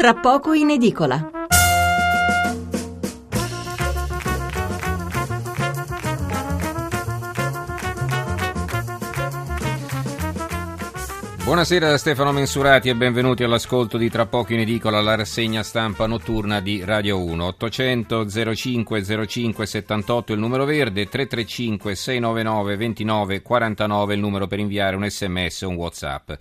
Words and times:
tra 0.00 0.14
poco 0.14 0.54
in 0.54 0.70
edicola. 0.70 1.30
Buonasera 11.44 11.90
da 11.90 11.98
Stefano 11.98 12.32
Mensurati 12.32 12.88
e 12.88 12.94
benvenuti 12.94 13.42
all'ascolto 13.42 13.98
di 13.98 14.08
Tra 14.08 14.24
poco 14.24 14.54
in 14.54 14.60
edicola 14.60 15.02
la 15.02 15.16
rassegna 15.16 15.62
stampa 15.62 16.06
notturna 16.06 16.60
di 16.60 16.82
Radio 16.82 17.22
1. 17.22 17.44
800 17.44 18.26
05 18.54 19.26
05 19.26 19.66
78 19.66 20.32
il 20.32 20.38
numero 20.38 20.64
verde, 20.64 21.08
335 21.08 21.94
699 21.94 22.76
29 22.76 23.42
49 23.42 24.14
il 24.14 24.20
numero 24.20 24.46
per 24.46 24.60
inviare 24.60 24.96
un 24.96 25.06
sms 25.06 25.60
o 25.60 25.68
un 25.68 25.74
whatsapp. 25.74 26.32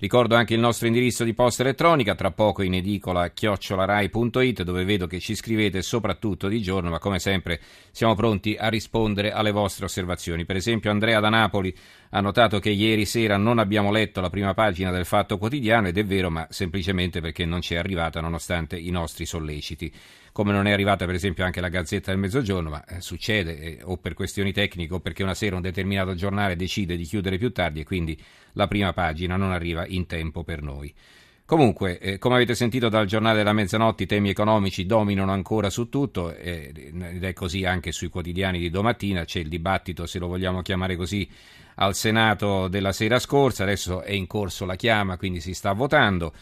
Ricordo 0.00 0.34
anche 0.34 0.54
il 0.54 0.60
nostro 0.60 0.86
indirizzo 0.86 1.24
di 1.24 1.34
posta 1.34 1.60
elettronica, 1.62 2.14
tra 2.14 2.30
poco 2.30 2.62
in 2.62 2.72
edicola 2.72 3.28
chiocciolarai.it 3.28 4.62
dove 4.62 4.84
vedo 4.84 5.06
che 5.06 5.20
ci 5.20 5.34
scrivete 5.34 5.82
soprattutto 5.82 6.48
di 6.48 6.62
giorno, 6.62 6.88
ma 6.88 6.98
come 6.98 7.18
sempre 7.18 7.60
siamo 7.90 8.14
pronti 8.14 8.56
a 8.58 8.68
rispondere 8.70 9.30
alle 9.30 9.50
vostre 9.50 9.84
osservazioni. 9.84 10.46
Per 10.46 10.56
esempio 10.56 10.90
Andrea 10.90 11.20
da 11.20 11.28
Napoli 11.28 11.76
ha 12.12 12.20
notato 12.22 12.60
che 12.60 12.70
ieri 12.70 13.04
sera 13.04 13.36
non 13.36 13.58
abbiamo 13.58 13.92
letto 13.92 14.22
la 14.22 14.30
prima 14.30 14.54
pagina 14.54 14.90
del 14.90 15.04
Fatto 15.04 15.36
Quotidiano 15.36 15.88
ed 15.88 15.98
è 15.98 16.04
vero, 16.06 16.30
ma 16.30 16.46
semplicemente 16.48 17.20
perché 17.20 17.44
non 17.44 17.60
ci 17.60 17.74
è 17.74 17.76
arrivata 17.76 18.22
nonostante 18.22 18.78
i 18.78 18.88
nostri 18.88 19.26
solleciti 19.26 19.92
come 20.32 20.52
non 20.52 20.66
è 20.66 20.72
arrivata 20.72 21.06
per 21.06 21.14
esempio 21.14 21.44
anche 21.44 21.60
la 21.60 21.68
Gazzetta 21.68 22.10
del 22.10 22.20
Mezzogiorno, 22.20 22.70
ma 22.70 22.84
eh, 22.84 23.00
succede 23.00 23.58
eh, 23.58 23.78
o 23.82 23.96
per 23.96 24.14
questioni 24.14 24.52
tecniche 24.52 24.94
o 24.94 25.00
perché 25.00 25.22
una 25.22 25.34
sera 25.34 25.56
un 25.56 25.62
determinato 25.62 26.14
giornale 26.14 26.56
decide 26.56 26.96
di 26.96 27.04
chiudere 27.04 27.38
più 27.38 27.52
tardi 27.52 27.80
e 27.80 27.84
quindi 27.84 28.20
la 28.52 28.68
prima 28.68 28.92
pagina 28.92 29.36
non 29.36 29.52
arriva 29.52 29.86
in 29.86 30.06
tempo 30.06 30.44
per 30.44 30.62
noi. 30.62 30.94
Comunque, 31.50 31.98
eh, 31.98 32.18
come 32.18 32.36
avete 32.36 32.54
sentito 32.54 32.88
dal 32.88 33.06
giornale 33.06 33.38
della 33.38 33.52
mezzanotte, 33.52 34.04
i 34.04 34.06
temi 34.06 34.28
economici 34.28 34.86
dominano 34.86 35.32
ancora 35.32 35.68
su 35.68 35.88
tutto 35.88 36.32
eh, 36.32 36.72
ed 36.72 37.24
è 37.24 37.32
così 37.32 37.64
anche 37.64 37.90
sui 37.90 38.08
quotidiani 38.08 38.60
di 38.60 38.70
domattina. 38.70 39.24
C'è 39.24 39.40
il 39.40 39.48
dibattito, 39.48 40.06
se 40.06 40.20
lo 40.20 40.28
vogliamo 40.28 40.62
chiamare 40.62 40.94
così, 40.94 41.28
al 41.74 41.96
Senato 41.96 42.68
della 42.68 42.92
sera 42.92 43.18
scorsa. 43.18 43.64
Adesso 43.64 44.02
è 44.02 44.12
in 44.12 44.28
corso 44.28 44.64
la 44.64 44.76
chiama, 44.76 45.16
quindi 45.16 45.40
si 45.40 45.52
sta 45.52 45.72
votando 45.72 46.32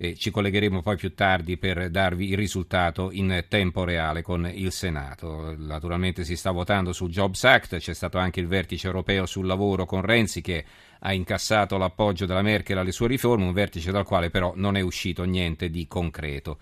e 0.00 0.14
ci 0.14 0.30
collegheremo 0.30 0.80
poi 0.80 0.96
più 0.96 1.12
tardi 1.12 1.56
per 1.58 1.90
darvi 1.90 2.30
il 2.30 2.36
risultato 2.36 3.10
in 3.10 3.44
tempo 3.48 3.82
reale 3.82 4.22
con 4.22 4.48
il 4.48 4.70
Senato. 4.70 5.56
Naturalmente 5.58 6.24
si 6.24 6.36
sta 6.36 6.52
votando 6.52 6.92
sul 6.92 7.10
Jobs 7.10 7.42
Act, 7.42 7.78
c'è 7.78 7.94
stato 7.94 8.16
anche 8.16 8.38
il 8.38 8.46
vertice 8.46 8.86
europeo 8.86 9.26
sul 9.26 9.46
lavoro 9.46 9.86
con 9.86 10.02
Renzi 10.02 10.40
che 10.40 10.64
ha 11.00 11.12
incassato 11.12 11.76
l'appoggio 11.76 12.26
della 12.26 12.42
Merkel 12.42 12.78
alle 12.78 12.92
sue 12.92 13.08
riforme, 13.08 13.44
un 13.44 13.52
vertice 13.52 13.90
dal 13.90 14.04
quale 14.06 14.30
però 14.30 14.52
non 14.54 14.76
è 14.76 14.80
uscito 14.80 15.24
niente 15.24 15.68
di 15.68 15.88
concreto 15.88 16.58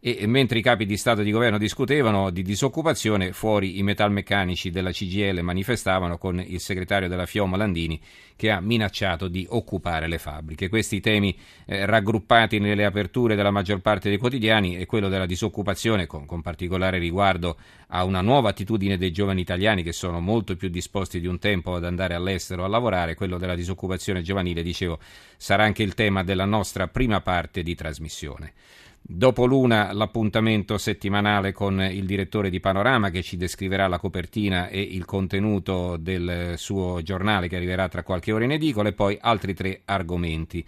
e 0.00 0.26
mentre 0.28 0.60
i 0.60 0.62
capi 0.62 0.86
di 0.86 0.96
Stato 0.96 1.22
e 1.22 1.24
di 1.24 1.32
governo 1.32 1.58
discutevano 1.58 2.30
di 2.30 2.42
disoccupazione, 2.42 3.32
fuori 3.32 3.78
i 3.78 3.82
metalmeccanici 3.82 4.70
della 4.70 4.92
CGL 4.92 5.40
manifestavano 5.40 6.18
con 6.18 6.40
il 6.40 6.60
segretario 6.60 7.08
della 7.08 7.26
FIOM 7.26 7.56
Landini 7.56 8.00
che 8.36 8.52
ha 8.52 8.60
minacciato 8.60 9.26
di 9.26 9.44
occupare 9.48 10.06
le 10.06 10.18
fabbriche. 10.18 10.68
Questi 10.68 11.00
temi 11.00 11.36
eh, 11.66 11.84
raggruppati 11.84 12.60
nelle 12.60 12.84
aperture 12.84 13.34
della 13.34 13.50
maggior 13.50 13.80
parte 13.80 14.08
dei 14.08 14.18
quotidiani 14.18 14.76
e 14.76 14.86
quello 14.86 15.08
della 15.08 15.26
disoccupazione 15.26 16.06
con, 16.06 16.26
con 16.26 16.42
particolare 16.42 16.98
riguardo 16.98 17.56
a 17.88 18.04
una 18.04 18.20
nuova 18.20 18.50
attitudine 18.50 18.98
dei 18.98 19.10
giovani 19.10 19.40
italiani 19.40 19.82
che 19.82 19.92
sono 19.92 20.20
molto 20.20 20.54
più 20.54 20.68
disposti 20.68 21.18
di 21.18 21.26
un 21.26 21.40
tempo 21.40 21.74
ad 21.74 21.84
andare 21.84 22.14
all'estero 22.14 22.64
a 22.64 22.68
lavorare, 22.68 23.16
quello 23.16 23.36
della 23.36 23.56
disoccupazione 23.56 24.22
giovanile, 24.22 24.62
dicevo, 24.62 25.00
sarà 25.36 25.64
anche 25.64 25.82
il 25.82 25.94
tema 25.94 26.22
della 26.22 26.44
nostra 26.44 26.86
prima 26.86 27.20
parte 27.20 27.64
di 27.64 27.74
trasmissione. 27.74 28.52
Dopo 29.00 29.46
l'una 29.46 29.92
l'appuntamento 29.92 30.76
settimanale 30.76 31.52
con 31.52 31.80
il 31.80 32.04
direttore 32.04 32.50
di 32.50 32.60
Panorama 32.60 33.10
che 33.10 33.22
ci 33.22 33.36
descriverà 33.36 33.88
la 33.88 33.98
copertina 33.98 34.68
e 34.68 34.80
il 34.80 35.04
contenuto 35.06 35.96
del 35.96 36.54
suo 36.56 37.00
giornale 37.02 37.48
che 37.48 37.56
arriverà 37.56 37.88
tra 37.88 38.02
qualche 38.02 38.32
ora 38.32 38.44
in 38.44 38.52
edicola 38.52 38.90
e 38.90 38.92
poi 38.92 39.16
altri 39.20 39.54
tre 39.54 39.80
argomenti. 39.86 40.64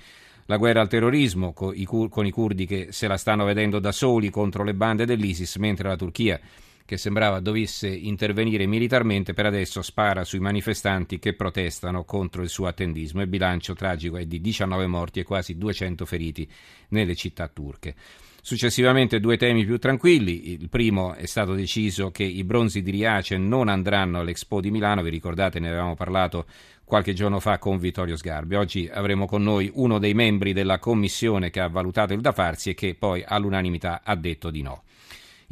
La 0.46 0.56
guerra 0.56 0.80
al 0.80 0.88
terrorismo 0.88 1.52
con 1.52 1.74
i, 1.76 2.30
curdi 2.30 2.66
che 2.66 2.88
se 2.90 3.06
la 3.06 3.16
stanno 3.16 3.44
vedendo 3.44 3.78
da 3.78 3.92
soli 3.92 4.30
contro 4.30 4.64
le 4.64 4.74
bande 4.74 5.04
dell'ISIS 5.04 5.56
mentre 5.56 5.88
la 5.88 5.96
Turchia 5.96 6.40
che 6.90 6.96
sembrava 6.96 7.38
dovesse 7.38 7.86
intervenire 7.86 8.66
militarmente, 8.66 9.32
per 9.32 9.46
adesso 9.46 9.80
spara 9.80 10.24
sui 10.24 10.40
manifestanti 10.40 11.20
che 11.20 11.34
protestano 11.34 12.02
contro 12.02 12.42
il 12.42 12.48
suo 12.48 12.66
attendismo. 12.66 13.20
Il 13.20 13.28
bilancio 13.28 13.74
tragico 13.74 14.16
è 14.16 14.26
di 14.26 14.40
19 14.40 14.88
morti 14.88 15.20
e 15.20 15.22
quasi 15.22 15.56
200 15.56 16.04
feriti 16.04 16.50
nelle 16.88 17.14
città 17.14 17.46
turche. 17.46 17.94
Successivamente 18.42 19.20
due 19.20 19.36
temi 19.36 19.64
più 19.64 19.78
tranquilli. 19.78 20.50
Il 20.50 20.68
primo 20.68 21.14
è 21.14 21.26
stato 21.26 21.54
deciso 21.54 22.10
che 22.10 22.24
i 22.24 22.42
bronzi 22.42 22.82
di 22.82 22.90
Riace 22.90 23.36
non 23.36 23.68
andranno 23.68 24.18
all'Expo 24.18 24.60
di 24.60 24.72
Milano, 24.72 25.02
vi 25.02 25.10
ricordate 25.10 25.60
ne 25.60 25.68
avevamo 25.68 25.94
parlato 25.94 26.46
qualche 26.82 27.12
giorno 27.12 27.38
fa 27.38 27.58
con 27.58 27.78
Vittorio 27.78 28.16
Sgarbi. 28.16 28.56
Oggi 28.56 28.90
avremo 28.92 29.26
con 29.26 29.44
noi 29.44 29.70
uno 29.74 30.00
dei 30.00 30.14
membri 30.14 30.52
della 30.52 30.80
commissione 30.80 31.50
che 31.50 31.60
ha 31.60 31.68
valutato 31.68 32.14
il 32.14 32.20
da 32.20 32.32
farsi 32.32 32.70
e 32.70 32.74
che 32.74 32.96
poi 32.98 33.22
all'unanimità 33.24 34.00
ha 34.02 34.16
detto 34.16 34.50
di 34.50 34.62
no. 34.62 34.82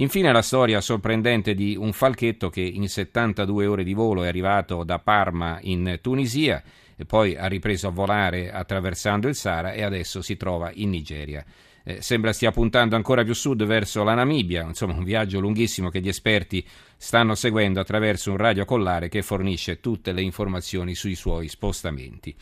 Infine 0.00 0.30
la 0.30 0.42
storia 0.42 0.80
sorprendente 0.80 1.54
di 1.54 1.74
un 1.76 1.92
falchetto 1.92 2.50
che 2.50 2.60
in 2.60 2.88
72 2.88 3.66
ore 3.66 3.82
di 3.82 3.94
volo 3.94 4.22
è 4.22 4.28
arrivato 4.28 4.84
da 4.84 5.00
Parma 5.00 5.58
in 5.62 5.98
Tunisia 6.00 6.62
e 6.94 7.04
poi 7.04 7.36
ha 7.36 7.46
ripreso 7.46 7.88
a 7.88 7.90
volare 7.90 8.52
attraversando 8.52 9.26
il 9.26 9.34
Sahara 9.34 9.72
e 9.72 9.82
adesso 9.82 10.22
si 10.22 10.36
trova 10.36 10.70
in 10.72 10.90
Nigeria 10.90 11.44
eh, 11.88 12.02
sembra 12.02 12.34
stia 12.34 12.50
puntando 12.50 12.96
ancora 12.96 13.24
più 13.24 13.32
sud 13.32 13.64
verso 13.64 14.04
la 14.04 14.12
Namibia, 14.12 14.62
insomma 14.62 14.92
un 14.92 15.04
viaggio 15.04 15.40
lunghissimo 15.40 15.88
che 15.88 16.02
gli 16.02 16.08
esperti 16.08 16.62
stanno 16.98 17.34
seguendo 17.34 17.80
attraverso 17.80 18.30
un 18.30 18.36
radiocollare 18.36 19.08
che 19.08 19.22
fornisce 19.22 19.80
tutte 19.80 20.12
le 20.12 20.20
informazioni 20.20 20.94
sui 20.94 21.14
suoi 21.14 21.48
spostamenti. 21.48 22.36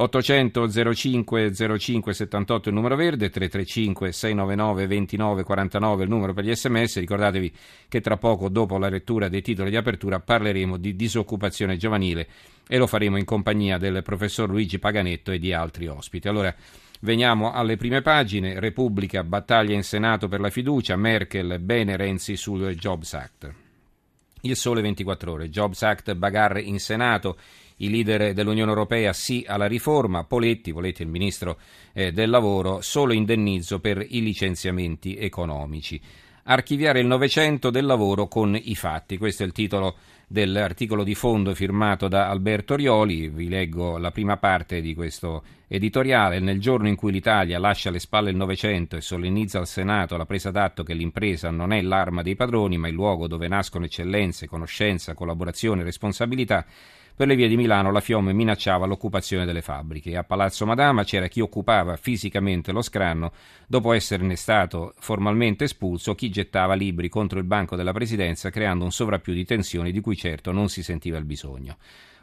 800 0.00 0.94
05 0.94 1.52
05 1.78 2.14
78 2.14 2.68
il 2.70 2.74
numero 2.74 2.96
verde, 2.96 3.28
335 3.28 4.10
699 4.10 4.86
29 4.86 5.42
49 5.42 6.04
il 6.04 6.08
numero 6.08 6.32
per 6.32 6.44
gli 6.44 6.54
sms. 6.54 7.00
Ricordatevi 7.00 7.52
che 7.88 8.00
tra 8.00 8.16
poco, 8.16 8.48
dopo 8.48 8.78
la 8.78 8.88
lettura 8.88 9.28
dei 9.28 9.42
titoli 9.42 9.68
di 9.68 9.76
apertura, 9.76 10.18
parleremo 10.18 10.78
di 10.78 10.96
disoccupazione 10.96 11.76
giovanile 11.76 12.26
e 12.66 12.78
lo 12.78 12.86
faremo 12.86 13.18
in 13.18 13.26
compagnia 13.26 13.76
del 13.76 14.02
professor 14.02 14.48
Luigi 14.48 14.78
Paganetto 14.78 15.30
e 15.30 15.38
di 15.38 15.52
altri 15.52 15.88
ospiti. 15.88 16.28
Allora, 16.28 16.54
Veniamo 17.00 17.52
alle 17.52 17.76
prime 17.76 18.02
pagine. 18.02 18.58
Repubblica, 18.58 19.22
battaglia 19.22 19.74
in 19.74 19.84
Senato 19.84 20.26
per 20.26 20.40
la 20.40 20.50
fiducia, 20.50 20.96
Merkel, 20.96 21.60
bene 21.60 21.96
Renzi 21.96 22.36
sul 22.36 22.74
Jobs 22.74 23.12
Act. 23.14 23.54
Il 24.42 24.56
sole 24.56 24.82
24 24.82 25.32
ore, 25.32 25.48
Jobs 25.48 25.82
Act, 25.82 26.14
bagarre 26.14 26.60
in 26.60 26.80
Senato, 26.80 27.38
i 27.76 27.90
leader 27.90 28.32
dell'Unione 28.32 28.70
Europea 28.70 29.12
sì 29.12 29.44
alla 29.46 29.66
riforma, 29.66 30.24
Poletti, 30.24 30.72
Poletti 30.72 31.02
il 31.02 31.08
ministro 31.08 31.58
eh, 31.92 32.10
del 32.10 32.30
lavoro, 32.30 32.80
solo 32.80 33.12
indennizzo 33.12 33.78
per 33.78 34.04
i 34.08 34.20
licenziamenti 34.20 35.16
economici. 35.16 36.00
Archiviare 36.50 37.00
il 37.00 37.06
Novecento 37.06 37.68
del 37.68 37.84
lavoro 37.84 38.26
con 38.26 38.58
i 38.58 38.74
fatti, 38.74 39.18
questo 39.18 39.42
è 39.42 39.46
il 39.46 39.52
titolo 39.52 39.96
dell'articolo 40.26 41.04
di 41.04 41.14
fondo 41.14 41.54
firmato 41.54 42.08
da 42.08 42.30
Alberto 42.30 42.74
Rioli. 42.74 43.28
Vi 43.28 43.50
leggo 43.50 43.98
la 43.98 44.10
prima 44.10 44.38
parte 44.38 44.80
di 44.80 44.94
questo 44.94 45.42
editoriale. 45.68 46.40
Nel 46.40 46.58
giorno 46.58 46.88
in 46.88 46.96
cui 46.96 47.12
l'Italia 47.12 47.58
lascia 47.58 47.90
alle 47.90 47.98
spalle 47.98 48.30
il 48.30 48.36
Novecento 48.36 48.96
e 48.96 49.02
solennizza 49.02 49.58
al 49.58 49.66
Senato 49.66 50.16
la 50.16 50.24
presa 50.24 50.50
d'atto 50.50 50.84
che 50.84 50.94
l'impresa 50.94 51.50
non 51.50 51.70
è 51.70 51.82
l'arma 51.82 52.22
dei 52.22 52.34
padroni, 52.34 52.78
ma 52.78 52.88
il 52.88 52.94
luogo 52.94 53.26
dove 53.26 53.46
nascono 53.46 53.84
eccellenze, 53.84 54.46
conoscenza, 54.46 55.12
collaborazione 55.12 55.82
e 55.82 55.84
responsabilità, 55.84 56.64
per 57.18 57.26
le 57.26 57.34
vie 57.34 57.48
di 57.48 57.56
Milano 57.56 57.90
la 57.90 57.98
Fiom 57.98 58.28
minacciava 58.28 58.86
l'occupazione 58.86 59.44
delle 59.44 59.60
fabbriche. 59.60 60.16
A 60.16 60.22
Palazzo 60.22 60.64
Madama 60.64 61.02
c'era 61.02 61.26
chi 61.26 61.40
occupava 61.40 61.96
fisicamente 61.96 62.70
lo 62.70 62.80
scranno, 62.80 63.32
dopo 63.66 63.92
esserne 63.92 64.36
stato 64.36 64.94
formalmente 65.00 65.64
espulso, 65.64 66.14
chi 66.14 66.30
gettava 66.30 66.74
libri 66.74 67.08
contro 67.08 67.40
il 67.40 67.44
banco 67.44 67.74
della 67.74 67.92
presidenza, 67.92 68.50
creando 68.50 68.84
un 68.84 68.92
sovrappiù 68.92 69.32
di 69.32 69.44
tensioni 69.44 69.90
di 69.90 69.98
cui 69.98 70.16
certo 70.16 70.52
non 70.52 70.68
si 70.68 70.84
sentiva 70.84 71.18
il 71.18 71.24
bisogno. 71.24 71.78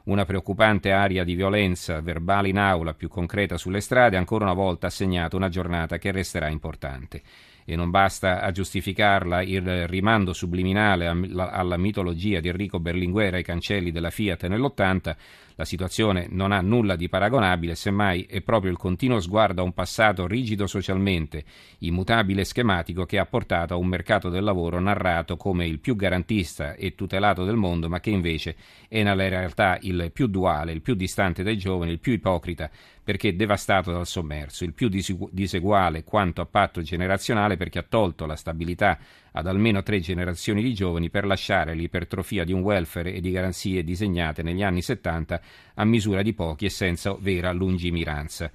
Una 0.06 0.24
preoccupante 0.24 0.94
aria 0.94 1.26
di 1.26 1.36
violenza 1.36 2.00
verbale 2.00 2.48
in 2.48 2.58
aula, 2.58 2.94
più 2.94 3.10
concreta 3.10 3.58
sulle 3.58 3.82
strade, 3.82 4.16
ancora 4.16 4.46
una 4.46 4.54
volta 4.54 4.88
ha 4.88 4.92
segnato 4.92 5.36
una 5.36 5.50
giornata 5.50 5.98
che 5.98 6.12
resterà 6.14 6.48
importante 6.48 7.22
e 7.66 7.76
non 7.76 7.90
basta 7.90 8.42
a 8.42 8.52
giustificarla 8.52 9.42
il 9.42 9.88
rimando 9.88 10.34
subliminale 10.34 11.08
alla 11.08 11.78
mitologia 11.78 12.40
di 12.40 12.48
Enrico 12.48 12.80
Berlinguer 12.80 13.34
ai 13.34 13.44
cancelli 13.44 13.92
della 13.92 14.12
Fiat 14.12 14.46
nell'80, 14.46 15.16
La 15.58 15.64
situazione 15.64 16.28
non 16.30 16.52
ha 16.52 16.60
nulla 16.60 16.98
di 16.98 17.08
paragonabile, 17.08 17.76
semmai 17.76 18.24
è 18.24 18.42
proprio 18.42 18.72
il 18.72 18.78
continuo 18.78 19.22
sguardo 19.22 19.62
a 19.62 19.64
un 19.64 19.74
passato 19.74 20.28
rigido 20.28 20.68
socialmente, 20.68 21.46
immutabile 21.80 22.42
e 22.42 22.46
schematico 22.46 23.06
che 23.06 23.18
ha 23.18 23.26
portato 23.26 23.74
a 23.74 23.78
un 23.78 23.88
mercato 23.88 24.28
del 24.28 24.44
lavoro 24.44 24.80
narrato 24.82 25.38
come 25.38 25.66
il 25.66 25.80
più 25.80 25.96
garantista 25.96 26.74
e 26.74 26.94
tutelato 26.94 27.46
del 27.46 27.56
mondo, 27.56 27.88
ma 27.88 28.02
che 28.02 28.10
invece 28.10 28.56
è 28.90 29.02
nella 29.02 29.30
realtà 29.30 29.78
il 29.82 30.12
più 30.12 30.28
duale, 30.28 30.74
il 30.74 30.82
più 30.82 30.94
distante 30.94 31.42
dai 31.42 31.58
giovani, 31.58 31.92
il 31.92 32.00
più 32.00 32.12
ipocrita 32.12 32.70
perché 33.06 33.36
devastato 33.36 33.92
dal 33.92 34.08
sommerso, 34.08 34.64
il 34.64 34.74
più 34.74 34.90
diseguale 34.90 36.04
quanto 36.04 36.42
a 36.42 36.48
patto 36.48 36.82
generazionale 36.82 37.56
perché 37.56 37.78
ha 37.78 37.86
tolto 37.88 38.26
la 38.26 38.36
stabilità 38.36 38.98
ad 39.38 39.48
almeno 39.48 39.84
tre 39.84 40.00
generazioni 40.00 40.64
di 40.64 40.74
giovani 40.74 41.10
per 41.10 41.26
lasciare 41.26 41.74
l'ipertrofia 41.74 42.46
di 42.46 42.54
un 42.54 42.62
welfare 42.62 43.14
e 43.14 43.20
di 43.20 43.32
garanzie 43.32 43.84
disegnate 43.84 44.44
negli 44.44 44.64
anni 44.64 44.82
70 44.82 45.42
a 45.76 45.84
misura 45.84 46.22
di 46.22 46.34
pochi 46.34 46.66
e 46.66 46.70
senza 46.70 47.16
vera 47.20 47.52
lungimiranza. 47.52 48.50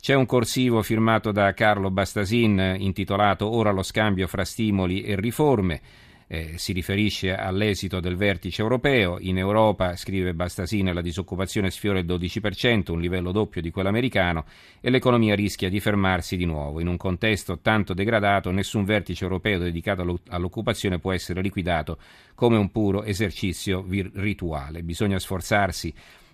C'è 0.00 0.14
un 0.14 0.26
corsivo 0.26 0.82
firmato 0.82 1.32
da 1.32 1.52
Carlo 1.54 1.90
Bastasin 1.90 2.76
intitolato 2.78 3.48
Ora 3.48 3.70
lo 3.70 3.82
scambio 3.82 4.26
fra 4.26 4.44
stimoli 4.44 5.02
e 5.02 5.16
riforme 5.16 5.80
eh, 6.32 6.52
si 6.56 6.72
riferisce 6.72 7.34
all'esito 7.34 8.00
del 8.00 8.16
vertice 8.16 8.62
europeo. 8.62 9.18
In 9.20 9.36
Europa, 9.36 9.96
scrive 9.96 10.32
Bastasine, 10.32 10.94
la 10.94 11.02
disoccupazione 11.02 11.70
sfiora 11.70 11.98
il 11.98 12.06
12%, 12.06 12.90
un 12.90 13.02
livello 13.02 13.32
doppio 13.32 13.60
di 13.60 13.70
quello 13.70 13.90
americano, 13.90 14.46
e 14.80 14.88
l'economia 14.88 15.34
rischia 15.34 15.68
di 15.68 15.78
fermarsi 15.78 16.38
di 16.38 16.46
nuovo. 16.46 16.80
In 16.80 16.86
un 16.86 16.96
contesto 16.96 17.58
tanto 17.58 17.92
degradato, 17.92 18.50
nessun 18.50 18.84
vertice 18.84 19.24
europeo 19.24 19.58
dedicato 19.58 20.20
all'occupazione 20.30 20.98
può 20.98 21.12
essere 21.12 21.42
liquidato 21.42 21.98
come 22.34 22.56
un 22.56 22.70
puro 22.70 23.02
esercizio 23.02 23.84
rituale. 24.14 24.82
Bisogna 24.82 25.18
sforzarsi 25.18 25.92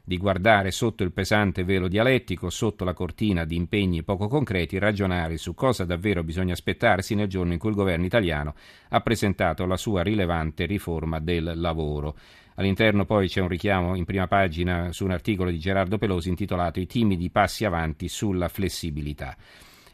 di 0.08 0.16
guardare 0.16 0.70
sotto 0.70 1.04
il 1.04 1.12
pesante 1.12 1.64
velo 1.64 1.86
dialettico, 1.86 2.48
sotto 2.48 2.82
la 2.82 2.94
cortina 2.94 3.44
di 3.44 3.56
impegni 3.56 4.02
poco 4.02 4.26
concreti, 4.26 4.78
ragionare 4.78 5.36
su 5.36 5.52
cosa 5.52 5.84
davvero 5.84 6.24
bisogna 6.24 6.54
aspettarsi 6.54 7.14
nel 7.14 7.28
giorno 7.28 7.52
in 7.52 7.58
cui 7.58 7.68
il 7.68 7.76
governo 7.76 8.06
italiano 8.06 8.54
ha 8.88 9.00
presentato 9.00 9.66
la 9.66 9.76
sua 9.76 10.02
rilevante 10.02 10.64
riforma 10.64 11.20
del 11.20 11.52
lavoro. 11.56 12.16
All'interno 12.54 13.04
poi 13.04 13.28
c'è 13.28 13.42
un 13.42 13.48
richiamo 13.48 13.96
in 13.96 14.06
prima 14.06 14.26
pagina 14.26 14.92
su 14.92 15.04
un 15.04 15.10
articolo 15.10 15.50
di 15.50 15.58
Gerardo 15.58 15.98
Pelosi 15.98 16.30
intitolato 16.30 16.80
I 16.80 16.86
timidi 16.86 17.28
passi 17.28 17.66
avanti 17.66 18.08
sulla 18.08 18.48
flessibilità. 18.48 19.36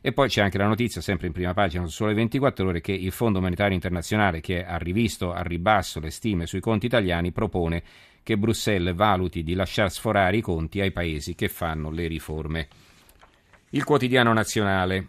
E 0.00 0.12
poi 0.12 0.28
c'è 0.28 0.42
anche 0.42 0.58
la 0.58 0.66
notizia, 0.66 1.00
sempre 1.00 1.26
in 1.26 1.32
prima 1.32 1.54
pagina 1.54 1.86
su 1.86 1.90
Sole 1.90 2.14
24 2.14 2.68
Ore, 2.68 2.80
che 2.80 2.92
il 2.92 3.10
Fondo 3.10 3.40
Monetario 3.40 3.74
Internazionale, 3.74 4.40
che 4.40 4.64
ha 4.64 4.76
rivisto 4.76 5.32
a 5.32 5.42
ribasso 5.42 5.98
le 5.98 6.10
stime 6.10 6.46
sui 6.46 6.60
conti 6.60 6.86
italiani, 6.86 7.32
propone 7.32 7.82
che 8.24 8.36
Bruxelles 8.36 8.96
valuti 8.96 9.44
di 9.44 9.54
lasciar 9.54 9.92
sforare 9.92 10.38
i 10.38 10.40
conti 10.40 10.80
ai 10.80 10.90
paesi 10.90 11.36
che 11.36 11.48
fanno 11.48 11.90
le 11.90 12.08
riforme. 12.08 12.68
Il 13.70 13.84
quotidiano 13.84 14.32
nazionale, 14.32 15.08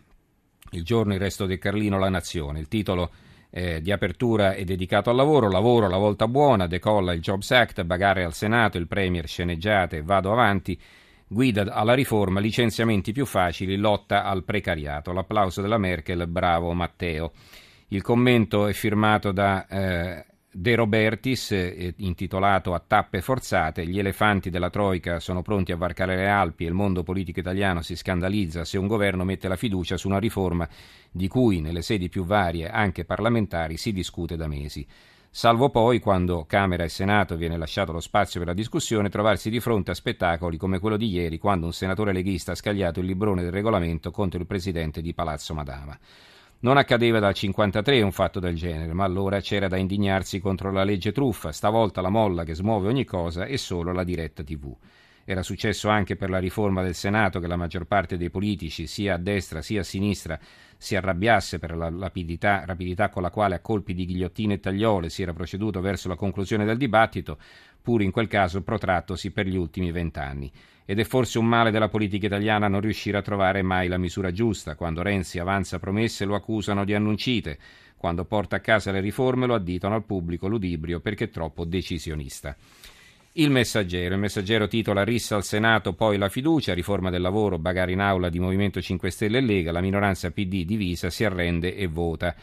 il 0.72 0.84
giorno 0.84 1.14
il 1.14 1.20
resto 1.20 1.46
del 1.46 1.58
Carlino, 1.58 1.98
la 1.98 2.10
nazione, 2.10 2.60
il 2.60 2.68
titolo 2.68 3.10
eh, 3.50 3.82
di 3.82 3.92
apertura 3.92 4.54
è 4.54 4.66
dedicato 4.66 5.10
al 5.10 5.16
lavoro, 5.16 5.50
lavoro 5.50 5.88
la 5.88 5.98
volta 5.98 6.28
buona, 6.28 6.68
decolla 6.68 7.14
il 7.14 7.22
Jobs 7.22 7.50
Act, 7.52 7.84
bagare 7.84 8.26
al 8.26 8.34
Senato, 8.34 8.78
il 8.78 8.88
Premier 8.88 9.28
sceneggiate, 9.28 10.02
vado 10.02 10.32
avanti, 10.32 10.78
guida 11.26 11.74
alla 11.74 11.94
riforma, 11.94 12.42
licenziamenti 12.42 13.14
più 13.14 13.26
facili, 13.26 13.78
lotta 13.78 14.26
al 14.26 14.44
precariato. 14.44 15.14
L'applauso 15.14 15.62
della 15.62 15.78
Merkel, 15.78 16.28
bravo 16.28 16.74
Matteo. 16.74 17.32
Il 17.90 18.02
commento 18.02 18.68
è 18.68 18.74
firmato 18.74 19.32
da 19.32 19.66
eh, 19.68 20.26
De 20.58 20.74
Robertis, 20.74 21.52
eh, 21.52 21.94
intitolato 21.98 22.74
A 22.74 22.80
tappe 22.80 23.20
forzate, 23.20 23.86
gli 23.86 24.00
elefanti 24.00 24.50
della 24.50 24.70
Troica 24.70 25.20
sono 25.20 25.42
pronti 25.42 25.74
a 25.74 25.76
varcare 25.76 26.16
le 26.16 26.30
Alpi 26.30 26.64
e 26.64 26.68
il 26.68 26.74
mondo 26.74 27.04
politico 27.04 27.42
italiano 27.42 27.82
si 27.82 27.98
scandalizza 27.98 28.64
se 28.64 28.78
un 28.78 28.88
governo 28.88 29.26
mette 29.26 29.50
la 29.50 29.58
fiducia 29.58 29.98
su 29.98 30.08
una 30.08 30.18
riforma 30.18 30.66
di 31.12 31.28
cui 31.28 31.60
nelle 31.60 31.82
sedi 31.82 32.08
più 32.08 32.24
varie, 32.24 32.70
anche 32.70 33.04
parlamentari, 33.04 33.76
si 33.76 33.92
discute 33.92 34.38
da 34.38 34.48
mesi. 34.48 34.88
Salvo 35.30 35.70
poi, 35.70 36.00
quando 36.00 36.46
Camera 36.46 36.86
e 36.86 36.90
Senato 36.90 37.36
viene 37.36 37.58
lasciato 37.58 37.92
lo 37.92 38.00
spazio 38.00 38.40
per 38.40 38.48
la 38.48 38.56
discussione, 38.56 39.10
trovarsi 39.10 39.50
di 39.50 39.60
fronte 39.60 39.92
a 39.92 39.94
spettacoli 39.94 40.56
come 40.56 40.80
quello 40.80 40.96
di 40.96 41.10
ieri, 41.10 41.38
quando 41.38 41.66
un 41.66 41.74
senatore 41.74 42.14
leghista 42.14 42.54
ha 42.54 42.56
scagliato 42.56 43.02
il 43.02 43.08
librone 43.08 43.42
del 43.42 43.52
regolamento 43.52 44.10
contro 44.10 44.40
il 44.40 44.48
presidente 44.48 45.02
di 45.02 45.14
Palazzo 45.14 45.54
Madama. 45.54 46.00
Non 46.60 46.78
accadeva 46.78 47.20
dal 47.20 47.36
1953 47.36 48.02
un 48.02 48.12
fatto 48.12 48.40
del 48.40 48.56
genere, 48.56 48.94
ma 48.94 49.04
allora 49.04 49.40
c'era 49.40 49.68
da 49.68 49.78
indignarsi 49.78 50.40
contro 50.40 50.72
la 50.72 50.84
legge 50.84 51.12
truffa, 51.12 51.52
stavolta 51.52 52.02
la 52.02 52.10
molla 52.10 52.44
che 52.44 52.56
smuove 52.56 52.88
ogni 52.88 53.04
cosa 53.06 53.46
è 53.46 53.56
solo 53.58 53.92
la 53.92 54.04
diretta 54.04 54.44
TV. 54.44 54.76
Era 55.28 55.42
successo 55.42 55.90
anche 55.90 56.16
per 56.16 56.30
la 56.30 56.38
riforma 56.38 56.84
del 56.84 56.94
Senato 56.94 57.40
che 57.40 57.48
la 57.48 57.56
maggior 57.56 57.86
parte 57.86 58.16
dei 58.16 58.30
politici, 58.30 58.86
sia 58.86 59.16
a 59.16 59.18
destra 59.18 59.64
sia 59.64 59.82
a 59.82 59.84
sinistra, 59.84 60.40
si 60.78 60.96
arrabbiasse 60.96 61.58
per 61.58 61.76
la 61.76 61.92
rapidità, 61.92 62.64
rapidità, 62.64 63.10
con 63.10 63.24
la 63.24 63.32
quale 63.32 63.56
a 63.56 63.60
colpi 63.60 63.96
di 63.96 64.06
ghigliottine 64.06 64.54
e 64.54 64.60
tagliole 64.60 65.10
si 65.10 65.24
era 65.24 65.34
proceduto 65.34 65.82
verso 65.82 66.08
la 66.08 66.16
conclusione 66.16 66.64
del 66.64 66.78
dibattito, 66.78 67.40
pur 67.82 68.04
in 68.04 68.12
quel 68.12 68.28
caso 68.28 68.62
protrattosi 68.62 69.32
per 69.32 69.48
gli 69.48 69.58
ultimi 69.58 69.92
vent'anni 69.92 70.52
ed 70.86 71.00
è 71.00 71.04
forse 71.04 71.40
un 71.40 71.48
male 71.48 71.72
della 71.72 71.90
politica 71.90 72.28
italiana 72.28 72.68
non 72.68 72.80
riuscire 72.80 73.18
a 73.18 73.24
trovare 73.24 73.64
mai 73.64 73.88
la 73.88 73.98
misura 73.98 74.32
giusta. 74.32 74.76
Quando 74.76 75.02
Renzi 75.02 75.40
avanza 75.40 75.80
promesse 75.80 76.26
lo 76.26 76.36
accusano 76.36 76.86
di 76.86 76.94
annuncite, 76.94 77.58
quando 77.98 78.26
porta 78.26 78.58
a 78.58 78.60
casa 78.60 78.92
le 78.92 79.00
riforme 79.00 79.48
lo 79.48 79.56
additano 79.56 79.96
al 79.96 80.06
pubblico 80.06 80.48
ludibrio 80.48 81.00
perché 81.00 81.30
troppo 81.30 81.66
decisionista. 81.66 82.56
Il 83.38 83.50
messaggero. 83.50 84.14
Il 84.14 84.20
messaggero 84.22 84.66
titola 84.66 85.04
Rissa 85.04 85.36
al 85.36 85.44
Senato, 85.44 85.92
poi 85.92 86.18
la 86.18 86.30
fiducia, 86.30 86.74
riforma 86.74 87.10
del 87.10 87.20
lavoro, 87.20 87.60
bagare 87.60 87.92
in 87.92 88.00
aula 88.00 88.30
di 88.30 88.40
Movimento 88.40 88.82
5 88.82 89.10
Stelle 89.10 89.40
e 89.40 89.42
Lega, 89.42 89.74
la 89.74 89.82
minoranza 89.82 90.32
PD 90.32 90.64
divisa 90.64 91.10
si 91.10 91.26
arrende 91.26 91.76
e 91.76 91.86
vota. 91.88 92.34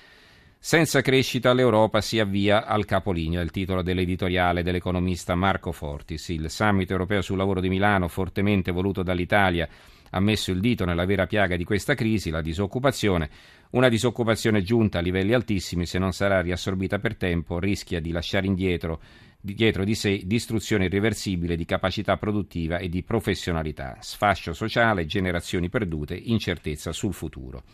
Senza 0.58 1.00
crescita 1.00 1.54
l'Europa 1.54 2.02
si 2.02 2.18
avvia 2.18 2.66
al 2.66 2.84
capolinea, 2.84 3.40
il 3.40 3.50
titolo 3.50 3.80
dell'editoriale 3.80 4.62
dell'economista 4.62 5.34
Marco 5.34 5.72
Fortis. 5.72 6.28
Il 6.28 6.50
summit 6.50 6.90
europeo 6.90 7.22
sul 7.22 7.38
lavoro 7.38 7.60
di 7.60 7.70
Milano, 7.70 8.06
fortemente 8.08 8.70
voluto 8.70 9.02
dall'Italia, 9.02 9.66
ha 10.10 10.20
messo 10.20 10.50
il 10.50 10.60
dito 10.60 10.84
nella 10.84 11.06
vera 11.06 11.26
piaga 11.26 11.56
di 11.56 11.64
questa 11.64 11.94
crisi, 11.94 12.28
la 12.28 12.42
disoccupazione. 12.42 13.30
Una 13.70 13.88
disoccupazione 13.88 14.60
giunta 14.62 14.98
a 14.98 15.00
livelli 15.00 15.32
altissimi, 15.32 15.86
se 15.86 15.98
non 15.98 16.12
sarà 16.12 16.42
riassorbita 16.42 16.98
per 16.98 17.16
tempo, 17.16 17.58
rischia 17.58 17.98
di 17.98 18.12
lasciare 18.12 18.46
indietro 18.46 19.00
dietro 19.44 19.82
di 19.82 19.96
sé 19.96 20.22
distruzione 20.24 20.84
irreversibile 20.84 21.56
di 21.56 21.64
capacità 21.64 22.16
produttiva 22.16 22.78
e 22.78 22.88
di 22.88 23.02
professionalità, 23.02 23.96
sfascio 23.98 24.52
sociale, 24.52 25.04
generazioni 25.04 25.68
perdute, 25.68 26.14
incertezza 26.14 26.92
sul 26.92 27.12
futuro. 27.12 27.64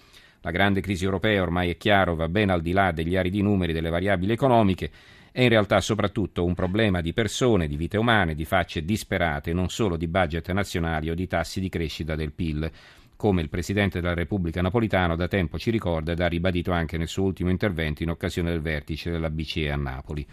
La 0.40 0.50
grande 0.50 0.80
crisi 0.80 1.04
europea, 1.04 1.42
ormai 1.42 1.68
è 1.68 1.76
chiaro, 1.76 2.14
va 2.14 2.28
ben 2.28 2.48
al 2.48 2.62
di 2.62 2.72
là 2.72 2.90
degli 2.90 3.16
aridi 3.16 3.42
numeri 3.42 3.74
delle 3.74 3.90
variabili 3.90 4.32
economiche, 4.32 4.90
è 5.30 5.42
in 5.42 5.50
realtà 5.50 5.80
soprattutto 5.82 6.42
un 6.42 6.54
problema 6.54 7.02
di 7.02 7.12
persone, 7.12 7.68
di 7.68 7.76
vite 7.76 7.98
umane, 7.98 8.34
di 8.34 8.46
facce 8.46 8.82
disperate, 8.82 9.52
non 9.52 9.68
solo 9.68 9.98
di 9.98 10.08
budget 10.08 10.50
nazionali 10.52 11.10
o 11.10 11.14
di 11.14 11.26
tassi 11.26 11.60
di 11.60 11.68
crescita 11.68 12.14
del 12.14 12.32
PIL, 12.32 12.70
come 13.14 13.42
il 13.42 13.50
Presidente 13.50 14.00
della 14.00 14.14
Repubblica 14.14 14.62
Napolitano 14.62 15.16
da 15.16 15.28
tempo 15.28 15.58
ci 15.58 15.70
ricorda 15.70 16.12
ed 16.12 16.20
ha 16.20 16.28
ribadito 16.28 16.72
anche 16.72 16.96
nel 16.96 17.08
suo 17.08 17.24
ultimo 17.24 17.50
intervento 17.50 18.02
in 18.02 18.10
occasione 18.10 18.50
del 18.50 18.62
vertice 18.62 19.10
della 19.10 19.28
BCE 19.28 19.70
a 19.70 19.76
Napoli. 19.76 20.26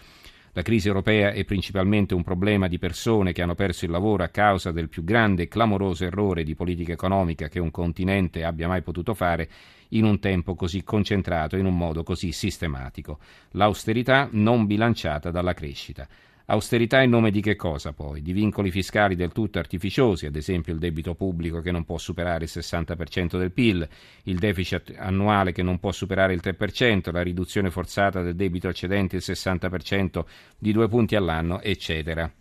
La 0.55 0.61
crisi 0.61 0.87
europea 0.87 1.33
è 1.33 1.43
principalmente 1.43 2.13
un 2.13 2.23
problema 2.23 2.69
di 2.69 2.79
persone 2.79 3.33
che 3.33 3.41
hanno 3.41 3.55
perso 3.55 3.83
il 3.83 3.91
lavoro 3.91 4.23
a 4.23 4.29
causa 4.29 4.71
del 4.71 4.87
più 4.87 5.03
grande 5.03 5.43
e 5.43 5.47
clamoroso 5.49 6.05
errore 6.05 6.45
di 6.45 6.55
politica 6.55 6.93
economica 6.93 7.49
che 7.49 7.59
un 7.59 7.71
continente 7.71 8.45
abbia 8.45 8.69
mai 8.69 8.81
potuto 8.81 9.13
fare 9.13 9.49
in 9.89 10.05
un 10.05 10.17
tempo 10.19 10.55
così 10.55 10.81
concentrato 10.81 11.57
e 11.57 11.59
in 11.59 11.65
un 11.65 11.75
modo 11.75 12.03
così 12.03 12.31
sistematico. 12.31 13.19
L'austerità 13.51 14.29
non 14.31 14.65
bilanciata 14.65 15.29
dalla 15.29 15.53
crescita. 15.53 16.07
Austerità 16.47 17.01
in 17.01 17.09
nome 17.09 17.31
di 17.31 17.41
che 17.41 17.55
cosa 17.55 17.91
poi? 17.91 18.21
Di 18.21 18.31
vincoli 18.31 18.69
fiscali 18.69 19.15
del 19.15 19.31
tutto 19.31 19.57
artificiosi, 19.57 20.27
ad 20.27 20.35
esempio 20.35 20.73
il 20.73 20.79
debito 20.79 21.15
pubblico 21.15 21.59
che 21.59 21.71
non 21.71 21.85
può 21.85 21.97
superare 21.97 22.43
il 22.43 22.51
60% 22.53 23.39
del 23.39 23.51
PIL, 23.51 23.87
il 24.23 24.37
deficit 24.37 24.93
annuale 24.95 25.51
che 25.51 25.63
non 25.63 25.79
può 25.79 25.91
superare 25.91 26.33
il 26.33 26.41
3%, 26.43 27.11
la 27.11 27.23
riduzione 27.23 27.71
forzata 27.71 28.21
del 28.21 28.35
debito 28.35 28.69
eccedente 28.69 29.15
il 29.15 29.23
60% 29.25 30.23
di 30.59 30.71
due 30.71 30.87
punti 30.87 31.15
all'anno, 31.15 31.61
eccetera. 31.61 32.31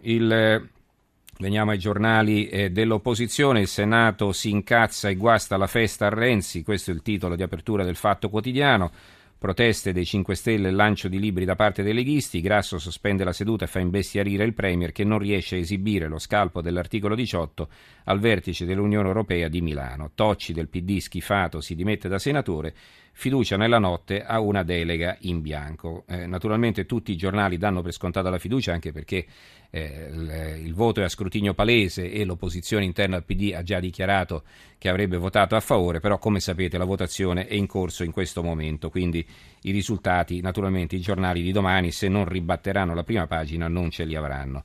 Il, 0.00 0.68
veniamo 1.38 1.70
ai 1.70 1.78
giornali 1.78 2.48
eh, 2.48 2.70
dell'opposizione, 2.70 3.60
il 3.60 3.68
Senato 3.68 4.32
si 4.32 4.50
incazza 4.50 5.08
e 5.08 5.14
guasta 5.14 5.56
la 5.56 5.66
festa 5.66 6.06
a 6.06 6.10
Renzi, 6.10 6.62
questo 6.62 6.90
è 6.90 6.94
il 6.94 7.00
titolo 7.00 7.34
di 7.34 7.42
apertura 7.42 7.82
del 7.82 7.96
Fatto 7.96 8.28
Quotidiano 8.28 8.92
Proteste 9.44 9.92
dei 9.92 10.06
5 10.06 10.34
Stelle 10.36 10.68
e 10.68 10.70
lancio 10.70 11.06
di 11.06 11.20
libri 11.20 11.44
da 11.44 11.54
parte 11.54 11.82
dei 11.82 11.92
leghisti. 11.92 12.40
Grasso 12.40 12.78
sospende 12.78 13.24
la 13.24 13.32
seduta 13.34 13.66
e 13.66 13.68
fa 13.68 13.78
imbestialire 13.78 14.42
il 14.42 14.54
Premier 14.54 14.90
che 14.90 15.04
non 15.04 15.18
riesce 15.18 15.56
a 15.56 15.58
esibire 15.58 16.08
lo 16.08 16.18
scalpo 16.18 16.62
dell'articolo 16.62 17.14
18 17.14 17.68
al 18.04 18.20
vertice 18.20 18.64
dell'Unione 18.64 19.06
Europea 19.06 19.48
di 19.48 19.60
Milano. 19.60 20.12
Tocci 20.14 20.54
del 20.54 20.70
PD 20.70 20.96
schifato 20.96 21.60
si 21.60 21.74
dimette 21.74 22.08
da 22.08 22.18
senatore. 22.18 22.74
Fiducia 23.16 23.56
nella 23.56 23.78
notte 23.78 24.24
a 24.24 24.40
una 24.40 24.64
delega 24.64 25.16
in 25.20 25.40
bianco. 25.40 26.02
Eh, 26.08 26.26
naturalmente 26.26 26.84
tutti 26.84 27.12
i 27.12 27.16
giornali 27.16 27.56
danno 27.58 27.80
per 27.80 27.92
scontata 27.92 28.28
la 28.28 28.40
fiducia 28.40 28.72
anche 28.72 28.90
perché 28.90 29.24
eh, 29.70 30.08
il, 30.10 30.64
il, 30.64 30.74
voto 30.74 31.00
è 31.00 31.04
a 31.04 31.08
scrutinio 31.08 31.54
palese 31.54 32.10
e 32.10 32.24
l'opposizione 32.24 32.84
interna 32.84 33.14
al 33.14 33.24
PD 33.24 33.52
ha 33.54 33.62
già 33.62 33.78
dichiarato 33.78 34.42
che 34.78 34.88
avrebbe 34.88 35.16
votato 35.16 35.54
a 35.54 35.60
favore, 35.60 36.00
però 36.00 36.18
come 36.18 36.40
sapete 36.40 36.76
la 36.76 36.84
votazione 36.84 37.46
è 37.46 37.54
in 37.54 37.68
corso 37.68 38.02
in 38.02 38.10
questo 38.10 38.42
momento, 38.42 38.90
quindi 38.90 39.24
i 39.62 39.70
risultati 39.70 40.40
naturalmente 40.40 40.96
i 40.96 41.00
giornali 41.00 41.40
di 41.40 41.52
domani 41.52 41.92
se 41.92 42.08
non 42.08 42.24
ribatteranno 42.24 42.94
la 42.94 43.04
prima 43.04 43.28
pagina 43.28 43.68
non 43.68 43.90
ce 43.90 44.04
li 44.04 44.16
avranno. 44.16 44.64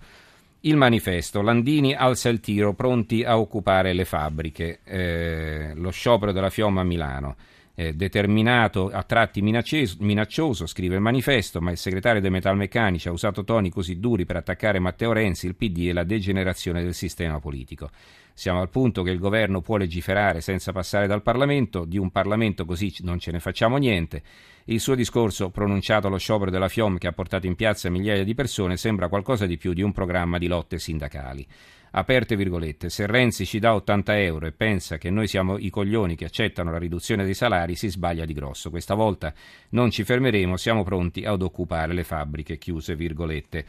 Il 0.61 0.75
manifesto, 0.75 1.43
Landini 1.43 1.93
alza 1.93 2.29
il 2.29 2.39
tiro, 2.39 2.73
pronti 2.73 3.23
a 3.23 3.37
occupare 3.37 3.93
le 3.93 4.05
fabbriche, 4.05 4.79
eh, 4.83 5.71
lo 5.75 5.91
sciopero 5.91 6.31
della 6.31 6.49
Fiomma 6.49 6.81
a 6.81 6.83
Milano 6.83 7.35
eh, 7.79 7.93
determinato, 7.93 8.89
a 8.91 9.03
tratti 9.03 9.41
minaccioso, 9.41 10.67
scrive 10.67 10.95
il 10.95 11.01
manifesto, 11.01 11.61
ma 11.61 11.71
il 11.71 11.77
segretario 11.77 12.19
dei 12.19 12.29
metalmeccanici 12.29 13.07
ha 13.07 13.11
usato 13.13 13.45
toni 13.45 13.69
così 13.69 14.01
duri 14.01 14.25
per 14.25 14.35
attaccare 14.35 14.79
Matteo 14.79 15.13
Renzi, 15.13 15.47
il 15.47 15.55
PD 15.55 15.87
e 15.87 15.93
la 15.93 16.03
degenerazione 16.03 16.83
del 16.83 16.93
sistema 16.93 17.39
politico. 17.39 17.89
Siamo 18.33 18.59
al 18.59 18.67
punto 18.69 19.01
che 19.01 19.11
il 19.11 19.17
governo 19.17 19.61
può 19.61 19.77
legiferare 19.77 20.41
senza 20.41 20.73
passare 20.73 21.07
dal 21.07 21.21
Parlamento, 21.21 21.85
di 21.85 21.97
un 21.97 22.11
Parlamento 22.11 22.65
così 22.65 22.93
non 22.99 23.17
ce 23.17 23.31
ne 23.31 23.39
facciamo 23.39 23.77
niente. 23.77 24.23
Il 24.65 24.81
suo 24.81 24.95
discorso, 24.95 25.49
pronunciato 25.49 26.07
allo 26.07 26.17
sciopero 26.17 26.51
della 26.51 26.67
FIOM 26.67 26.97
che 26.97 27.07
ha 27.07 27.13
portato 27.13 27.47
in 27.47 27.55
piazza 27.55 27.89
migliaia 27.89 28.25
di 28.25 28.35
persone, 28.35 28.75
sembra 28.75 29.07
qualcosa 29.07 29.45
di 29.45 29.57
più 29.57 29.71
di 29.71 29.81
un 29.81 29.93
programma 29.93 30.37
di 30.37 30.47
lotte 30.47 30.79
sindacali 30.79 31.47
aperte 31.91 32.35
virgolette, 32.35 32.89
se 32.89 33.05
Renzi 33.05 33.45
ci 33.45 33.59
dà 33.59 33.73
80 33.75 34.19
euro 34.19 34.47
e 34.47 34.51
pensa 34.51 34.97
che 34.97 35.09
noi 35.09 35.27
siamo 35.27 35.57
i 35.57 35.69
coglioni 35.69 36.15
che 36.15 36.25
accettano 36.25 36.71
la 36.71 36.77
riduzione 36.77 37.23
dei 37.23 37.33
salari, 37.33 37.75
si 37.75 37.89
sbaglia 37.89 38.25
di 38.25 38.33
grosso. 38.33 38.69
Questa 38.69 38.95
volta 38.95 39.33
non 39.69 39.89
ci 39.91 40.03
fermeremo, 40.03 40.57
siamo 40.57 40.83
pronti 40.83 41.25
ad 41.25 41.41
occupare 41.41 41.93
le 41.93 42.03
fabbriche, 42.03 42.57
chiuse 42.57 42.95
virgolette. 42.95 43.65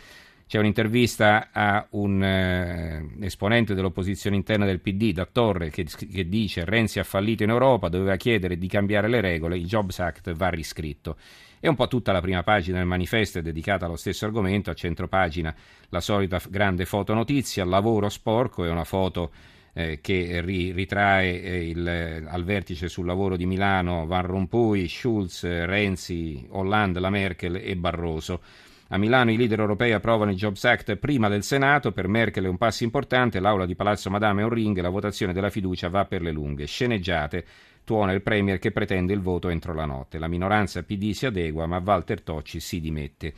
C'è 0.51 0.59
un'intervista 0.59 1.51
a 1.53 1.87
un 1.91 2.21
eh, 2.25 3.07
esponente 3.21 3.73
dell'opposizione 3.73 4.35
interna 4.35 4.65
del 4.65 4.81
PD, 4.81 5.13
da 5.13 5.25
Torre, 5.25 5.71
che, 5.71 5.85
che 5.85 6.29
dice 6.29 6.65
Renzi 6.65 6.99
ha 6.99 7.05
fallito 7.05 7.45
in 7.45 7.51
Europa, 7.51 7.89
doveva 7.89 8.17
chiedere 8.17 8.59
di 8.59 8.67
cambiare 8.67 9.07
le 9.07 9.21
regole, 9.21 9.57
il 9.57 9.67
Jobs 9.67 10.01
Act 10.01 10.33
va 10.33 10.49
riscritto. 10.49 11.19
E 11.61 11.69
un 11.69 11.77
po' 11.77 11.87
tutta 11.87 12.11
la 12.11 12.21
prima 12.21 12.43
pagina 12.43 12.79
del 12.79 12.89
manifesto 12.89 13.39
è 13.39 13.43
dedicata 13.43 13.87
allo 13.87 13.95
stesso 13.95 14.25
argomento, 14.25 14.71
a 14.71 14.75
centropagina 14.75 15.55
la 15.89 16.01
solita 16.01 16.43
grande 16.49 16.85
foto 16.85 17.15
notizia, 17.15 17.65
lavoro 17.65 18.09
sporco, 18.09 18.65
è 18.65 18.71
una 18.71 18.83
foto 18.83 19.31
eh, 19.73 20.01
che 20.01 20.41
ri, 20.41 20.73
ritrae 20.73 21.43
eh, 21.43 21.69
il, 21.69 22.27
al 22.29 22.43
vertice 22.43 22.89
sul 22.89 23.07
lavoro 23.07 23.37
di 23.37 23.47
Milano 23.47 24.05
Van 24.05 24.27
Rompuy, 24.27 24.89
Schulz, 24.89 25.45
Renzi, 25.45 26.45
Hollande, 26.51 26.99
la 26.99 27.11
Merkel 27.11 27.55
e 27.55 27.77
Barroso. 27.77 28.41
A 28.93 28.99
Milano 28.99 29.31
i 29.31 29.37
leader 29.37 29.61
europei 29.61 29.93
approvano 29.93 30.33
il 30.33 30.37
Jobs 30.37 30.65
Act 30.65 30.97
prima 30.97 31.29
del 31.29 31.45
Senato, 31.45 31.93
per 31.93 32.09
Merkel 32.09 32.47
è 32.47 32.49
un 32.49 32.57
passo 32.57 32.83
importante, 32.83 33.39
l'aula 33.39 33.65
di 33.65 33.77
Palazzo 33.77 34.11
Madame 34.11 34.41
è 34.41 34.45
un 34.45 34.51
ring, 34.51 34.77
la 34.81 34.89
votazione 34.89 35.33
della 35.33 35.49
fiducia 35.49 35.89
va 35.89 36.07
per 36.07 36.23
le 36.23 36.33
lunghe. 36.33 36.67
Sceneggiate, 36.67 37.45
tuona 37.85 38.11
il 38.11 38.21
Premier 38.21 38.59
che 38.59 38.73
pretende 38.73 39.13
il 39.13 39.21
voto 39.21 39.49
entro 39.49 39.75
la 39.75 39.85
notte. 39.85 40.19
La 40.19 40.27
minoranza 40.27 40.83
PD 40.83 41.13
si 41.13 41.25
adegua, 41.25 41.67
ma 41.67 41.81
Walter 41.85 42.21
Tocci 42.21 42.59
si 42.59 42.81
dimette. 42.81 43.33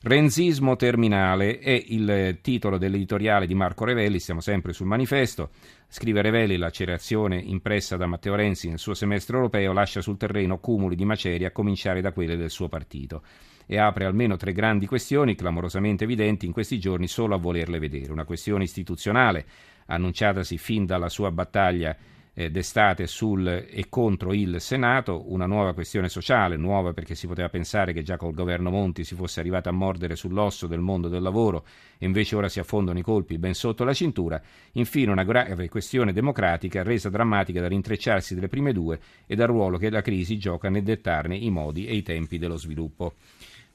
Renzismo 0.00 0.76
terminale 0.76 1.58
è 1.58 1.84
il 1.88 2.38
titolo 2.40 2.78
dell'editoriale 2.78 3.48
di 3.48 3.54
Marco 3.54 3.84
Revelli, 3.84 4.20
siamo 4.20 4.40
sempre 4.40 4.72
sul 4.72 4.86
manifesto. 4.86 5.50
Scrive 5.88 6.22
Revelli, 6.22 6.56
l'accelerazione 6.56 7.36
impressa 7.36 7.96
da 7.96 8.06
Matteo 8.06 8.36
Renzi 8.36 8.68
nel 8.68 8.78
suo 8.78 8.94
semestre 8.94 9.34
europeo 9.34 9.72
lascia 9.72 10.00
sul 10.00 10.16
terreno 10.16 10.60
cumuli 10.60 10.94
di 10.94 11.04
macerie 11.04 11.48
a 11.48 11.50
cominciare 11.50 12.00
da 12.00 12.12
quelle 12.12 12.36
del 12.36 12.50
suo 12.50 12.68
partito 12.68 13.22
e 13.70 13.76
apre 13.76 14.06
almeno 14.06 14.36
tre 14.36 14.52
grandi 14.52 14.86
questioni 14.86 15.34
clamorosamente 15.34 16.04
evidenti 16.04 16.46
in 16.46 16.52
questi 16.52 16.78
giorni 16.78 17.06
solo 17.06 17.34
a 17.34 17.38
volerle 17.38 17.78
vedere. 17.78 18.10
Una 18.10 18.24
questione 18.24 18.64
istituzionale, 18.64 19.44
annunciatasi 19.86 20.56
fin 20.56 20.86
dalla 20.86 21.10
sua 21.10 21.30
battaglia 21.30 21.94
eh, 22.38 22.50
d'estate 22.50 23.08
sul 23.08 23.46
e 23.48 23.86
contro 23.88 24.32
il 24.32 24.60
Senato, 24.60 25.24
una 25.32 25.46
nuova 25.46 25.74
questione 25.74 26.08
sociale, 26.08 26.56
nuova 26.56 26.92
perché 26.92 27.16
si 27.16 27.26
poteva 27.26 27.48
pensare 27.48 27.92
che 27.92 28.04
già 28.04 28.16
col 28.16 28.32
governo 28.32 28.70
Monti 28.70 29.02
si 29.02 29.16
fosse 29.16 29.40
arrivato 29.40 29.68
a 29.68 29.72
mordere 29.72 30.14
sull'osso 30.14 30.68
del 30.68 30.78
mondo 30.78 31.08
del 31.08 31.20
lavoro 31.20 31.66
e 31.98 32.06
invece 32.06 32.36
ora 32.36 32.48
si 32.48 32.60
affondano 32.60 33.00
i 33.00 33.02
colpi 33.02 33.38
ben 33.38 33.54
sotto 33.54 33.82
la 33.82 33.92
cintura, 33.92 34.40
infine 34.72 35.10
una 35.10 35.24
grave 35.24 35.68
questione 35.68 36.12
democratica 36.12 36.84
resa 36.84 37.10
drammatica 37.10 37.60
dall'intrecciarsi 37.60 38.34
delle 38.34 38.48
prime 38.48 38.72
due 38.72 39.00
e 39.26 39.34
dal 39.34 39.48
ruolo 39.48 39.76
che 39.76 39.90
la 39.90 40.00
crisi 40.00 40.38
gioca 40.38 40.70
nel 40.70 40.84
dettarne 40.84 41.36
i 41.36 41.50
modi 41.50 41.86
e 41.86 41.96
i 41.96 42.02
tempi 42.02 42.38
dello 42.38 42.56
sviluppo. 42.56 43.14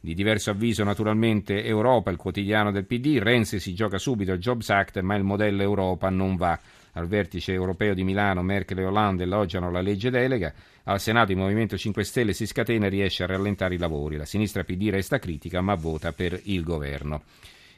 Di 0.05 0.15
diverso 0.15 0.49
avviso 0.49 0.83
naturalmente 0.83 1.63
Europa, 1.63 2.11
il 2.11 2.17
quotidiano 2.17 2.73
del 2.73 2.83
PD, 2.83 3.19
Renzi 3.19 3.61
si 3.61 3.73
gioca 3.73 3.97
subito 3.97 4.33
il 4.33 4.39
Jobs 4.39 4.69
Act, 4.69 4.99
ma 4.99 5.15
il 5.15 5.23
modello 5.23 5.61
Europa 5.61 6.09
non 6.09 6.35
va. 6.35 6.59
Al 6.91 7.07
vertice 7.07 7.53
europeo 7.53 7.93
di 7.93 8.03
Milano 8.03 8.41
Merkel 8.41 8.79
e 8.79 8.83
Hollande 8.83 9.23
elogiano 9.23 9.71
la 9.71 9.79
legge 9.79 10.09
delega, 10.09 10.53
al 10.83 10.99
Senato 10.99 11.31
il 11.31 11.37
Movimento 11.37 11.77
5 11.77 12.03
Stelle 12.03 12.33
si 12.33 12.45
scatena 12.45 12.87
e 12.87 12.89
riesce 12.89 13.23
a 13.23 13.27
rallentare 13.27 13.75
i 13.75 13.77
lavori. 13.77 14.17
La 14.17 14.25
sinistra 14.25 14.65
PD 14.65 14.89
resta 14.89 15.19
critica 15.19 15.61
ma 15.61 15.75
vota 15.75 16.11
per 16.11 16.37
il 16.43 16.63
governo. 16.63 17.21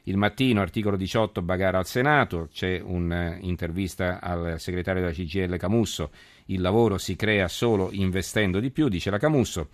Il 0.05 0.17
mattino, 0.17 0.61
articolo 0.61 0.97
18, 0.97 1.43
Bagara 1.43 1.77
al 1.77 1.85
Senato, 1.85 2.49
c'è 2.51 2.81
un'intervista 2.83 4.19
al 4.19 4.59
segretario 4.59 5.01
della 5.01 5.13
CGL 5.13 5.57
Camusso, 5.57 6.09
il 6.45 6.61
lavoro 6.61 6.97
si 6.97 7.15
crea 7.15 7.47
solo 7.47 7.89
investendo 7.91 8.59
di 8.59 8.71
più, 8.71 8.87
dice 8.87 9.11
la 9.11 9.19
Camusso. 9.19 9.69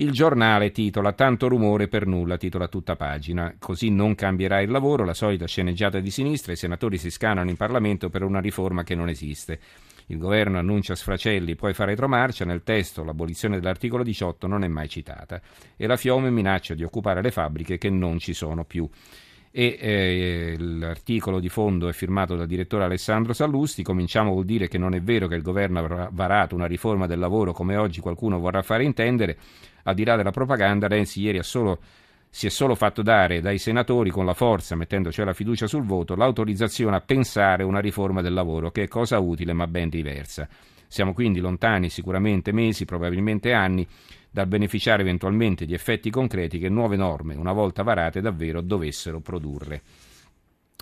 Il 0.00 0.12
giornale 0.12 0.70
titola 0.70 1.12
Tanto 1.12 1.48
rumore 1.48 1.88
per 1.88 2.06
nulla, 2.06 2.36
titola 2.36 2.68
tutta 2.68 2.94
pagina. 2.94 3.56
Così 3.58 3.90
non 3.90 4.14
cambierà 4.14 4.60
il 4.60 4.70
lavoro, 4.70 5.04
la 5.04 5.12
solita 5.12 5.44
sceneggiata 5.48 5.98
di 5.98 6.12
sinistra, 6.12 6.52
i 6.52 6.56
senatori 6.56 6.98
si 6.98 7.10
scanano 7.10 7.50
in 7.50 7.56
Parlamento 7.56 8.08
per 8.08 8.22
una 8.22 8.38
riforma 8.38 8.84
che 8.84 8.94
non 8.94 9.08
esiste. 9.08 9.58
Il 10.06 10.18
governo 10.18 10.56
annuncia 10.56 10.94
sfracelli, 10.94 11.56
poi 11.56 11.74
fa 11.74 11.84
retromarcia, 11.84 12.44
nel 12.44 12.62
testo 12.62 13.02
l'abolizione 13.02 13.58
dell'articolo 13.58 14.04
18 14.04 14.46
non 14.46 14.62
è 14.62 14.68
mai 14.68 14.88
citata 14.88 15.40
e 15.76 15.88
la 15.88 15.96
Fiome 15.96 16.30
minaccia 16.30 16.74
di 16.74 16.84
occupare 16.84 17.20
le 17.20 17.32
fabbriche 17.32 17.76
che 17.76 17.90
non 17.90 18.20
ci 18.20 18.34
sono 18.34 18.64
più 18.64 18.88
e 19.50 19.78
eh, 19.80 20.56
l'articolo 20.58 21.40
di 21.40 21.48
fondo 21.48 21.88
è 21.88 21.92
firmato 21.92 22.36
dal 22.36 22.46
direttore 22.46 22.84
Alessandro 22.84 23.32
Sallusti. 23.32 23.82
Cominciamo 23.82 24.32
vuol 24.32 24.44
dire 24.44 24.68
che 24.68 24.78
non 24.78 24.94
è 24.94 25.00
vero 25.00 25.26
che 25.26 25.34
il 25.34 25.42
governo 25.42 25.78
avrà 25.78 26.08
varato 26.12 26.54
una 26.54 26.66
riforma 26.66 27.06
del 27.06 27.18
lavoro 27.18 27.52
come 27.52 27.76
oggi 27.76 28.00
qualcuno 28.00 28.38
vorrà 28.38 28.62
fare 28.62 28.84
intendere. 28.84 29.36
Al 29.84 29.94
di 29.94 30.04
là 30.04 30.16
della 30.16 30.30
propaganda, 30.30 30.86
Renzi 30.86 31.20
ieri 31.22 31.42
solo, 31.42 31.80
si 32.28 32.46
è 32.46 32.50
solo 32.50 32.74
fatto 32.74 33.02
dare 33.02 33.40
dai 33.40 33.58
senatori 33.58 34.10
con 34.10 34.26
la 34.26 34.34
forza, 34.34 34.76
mettendo 34.76 35.10
cioè 35.10 35.24
la 35.24 35.32
fiducia 35.32 35.66
sul 35.66 35.84
voto, 35.84 36.14
l'autorizzazione 36.14 36.96
a 36.96 37.00
pensare 37.00 37.62
una 37.62 37.80
riforma 37.80 38.20
del 38.20 38.34
lavoro, 38.34 38.70
che 38.70 38.82
è 38.82 38.88
cosa 38.88 39.18
utile 39.18 39.54
ma 39.54 39.66
ben 39.66 39.88
diversa. 39.88 40.46
Siamo 40.86 41.12
quindi 41.12 41.40
lontani 41.40 41.90
sicuramente 41.90 42.52
mesi, 42.52 42.84
probabilmente 42.84 43.52
anni, 43.52 43.86
dal 44.30 44.46
beneficiare 44.46 45.02
eventualmente 45.02 45.66
di 45.66 45.74
effetti 45.74 46.10
concreti 46.10 46.58
che 46.58 46.68
nuove 46.68 46.96
norme, 46.96 47.34
una 47.34 47.52
volta 47.52 47.82
varate, 47.82 48.20
davvero 48.20 48.60
dovessero 48.60 49.20
produrre. 49.20 49.82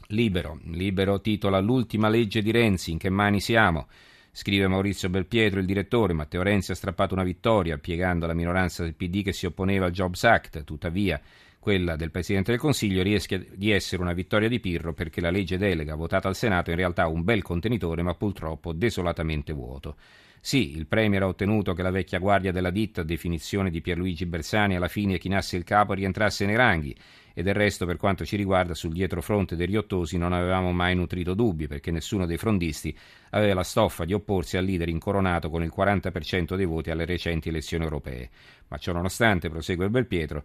Libero, 0.08 0.60
libero 0.64 1.20
titola 1.20 1.58
L'ultima 1.58 2.08
legge 2.08 2.42
di 2.42 2.50
Renzi, 2.50 2.92
in 2.92 2.98
che 2.98 3.10
mani 3.10 3.40
siamo? 3.40 3.88
Scrive 4.30 4.68
Maurizio 4.68 5.08
Belpietro, 5.08 5.60
il 5.60 5.66
direttore. 5.66 6.12
Matteo 6.12 6.42
Renzi 6.42 6.70
ha 6.70 6.74
strappato 6.74 7.14
una 7.14 7.24
vittoria, 7.24 7.78
piegando 7.78 8.26
la 8.26 8.34
minoranza 8.34 8.82
del 8.82 8.94
PD 8.94 9.22
che 9.22 9.32
si 9.32 9.46
opponeva 9.46 9.86
al 9.86 9.92
Jobs 9.92 10.24
Act. 10.24 10.62
Tuttavia, 10.62 11.20
quella 11.58 11.96
del 11.96 12.10
Presidente 12.10 12.50
del 12.50 12.60
Consiglio 12.60 13.02
rischia 13.02 13.42
di 13.52 13.70
essere 13.70 14.02
una 14.02 14.12
vittoria 14.12 14.48
di 14.48 14.60
Pirro 14.60 14.92
perché 14.92 15.20
la 15.20 15.30
legge 15.30 15.56
delega 15.56 15.94
votata 15.94 16.28
al 16.28 16.36
Senato 16.36 16.70
in 16.70 16.76
realtà 16.76 17.08
un 17.08 17.24
bel 17.24 17.42
contenitore, 17.42 18.02
ma 18.02 18.14
purtroppo 18.14 18.72
desolatamente 18.72 19.52
vuoto. 19.52 19.96
Sì, 20.40 20.76
il 20.76 20.86
Premier 20.86 21.22
ha 21.22 21.26
ottenuto 21.26 21.72
che 21.72 21.82
la 21.82 21.90
vecchia 21.90 22.18
guardia 22.20 22.52
della 22.52 22.70
ditta, 22.70 23.02
definizione 23.02 23.70
di 23.70 23.80
Pierluigi 23.80 24.26
Bersani, 24.26 24.76
alla 24.76 24.88
fine 24.88 25.18
chinasse 25.18 25.56
il 25.56 25.64
capo 25.64 25.92
e 25.92 25.96
rientrasse 25.96 26.46
nei 26.46 26.56
ranghi. 26.56 26.94
E 27.34 27.42
del 27.42 27.54
resto, 27.54 27.84
per 27.84 27.96
quanto 27.96 28.24
ci 28.24 28.36
riguarda, 28.36 28.72
sul 28.72 28.92
dietrofronte 28.92 29.56
dei 29.56 29.66
riottosi 29.66 30.16
non 30.16 30.32
avevamo 30.32 30.72
mai 30.72 30.94
nutrito 30.94 31.34
dubbi, 31.34 31.66
perché 31.66 31.90
nessuno 31.90 32.24
dei 32.24 32.38
frondisti 32.38 32.96
aveva 33.30 33.54
la 33.54 33.62
stoffa 33.62 34.04
di 34.04 34.14
opporsi 34.14 34.56
al 34.56 34.64
leader 34.64 34.88
incoronato 34.88 35.50
con 35.50 35.62
il 35.62 35.72
40% 35.76 36.54
dei 36.54 36.64
voti 36.64 36.90
alle 36.90 37.04
recenti 37.04 37.50
elezioni 37.50 37.84
europee. 37.84 38.30
Ma 38.68 38.78
ciò 38.78 38.92
nonostante, 38.92 39.50
prosegue 39.50 39.90
Belpietro, 39.90 40.44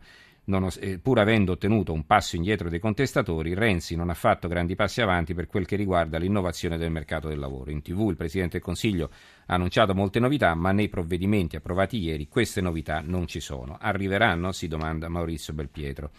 pur 1.02 1.20
avendo 1.20 1.54
ottenuto 1.54 1.94
un 1.94 2.06
passo 2.06 2.36
indietro 2.36 2.70
dei 2.70 2.80
contestatori, 2.80 3.54
Renzi 3.54 3.96
non 3.96 4.10
ha 4.10 4.14
fatto 4.14 4.48
grandi 4.48 4.76
passi 4.76 5.02
avanti 5.02 5.34
per 5.34 5.48
quel 5.48 5.66
che 5.66 5.76
riguarda 5.76 6.18
l'innovazione 6.18 6.78
del 6.78 6.92
mercato 6.92 7.28
del 7.28 7.40
lavoro. 7.40 7.72
In 7.72 7.82
tv 7.82 8.10
il 8.10 8.18
Presidente 8.18 8.54
del 8.54 8.62
Consiglio 8.62 9.10
ha 9.46 9.56
annunciato 9.56 9.94
molte 9.94 10.20
novità, 10.20 10.54
ma 10.56 10.72
nei 10.72 10.90
provvedimenti 10.90 11.56
approvati 11.56 11.98
ieri 11.98 12.28
queste 12.28 12.62
novità 12.62 13.02
non 13.04 13.28
ci 13.28 13.40
sono. 13.40 13.78
Arriveranno? 13.80 14.52
si 14.52 14.68
domanda 14.68 15.10
Maurizio 15.10 15.54
Belpietro. 15.54 16.12